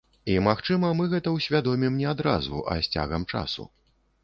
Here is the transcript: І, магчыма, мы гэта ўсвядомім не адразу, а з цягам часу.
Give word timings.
І, 0.35 0.35
магчыма, 0.45 0.89
мы 0.99 1.05
гэта 1.11 1.33
ўсвядомім 1.35 2.01
не 2.05 2.09
адразу, 2.15 2.65
а 2.75 2.81
з 2.83 2.93
цягам 2.99 3.31
часу. 3.35 3.71